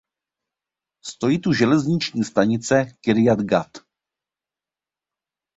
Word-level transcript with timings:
Stojí 1.05 1.39
tu 1.39 1.53
železniční 1.53 2.23
stanice 2.23 2.85
Kirjat 3.01 3.39
Gat. 3.41 3.71